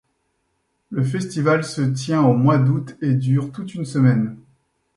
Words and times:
Le 0.89 1.03
festival 1.03 1.63
se 1.63 1.81
tient 1.83 2.23
au 2.23 2.33
mois 2.33 2.57
d'août 2.57 2.97
et 3.03 3.13
dure 3.13 3.51
toute 3.51 3.75
une 3.75 3.85
semaine. 3.85 4.35